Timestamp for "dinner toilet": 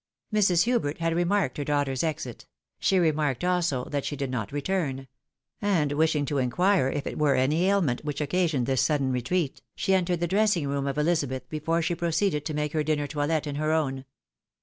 12.81-13.45